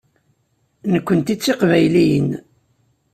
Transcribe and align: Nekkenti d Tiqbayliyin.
Nekkenti 0.91 1.35
d 1.35 1.39
Tiqbayliyin. 1.43 2.29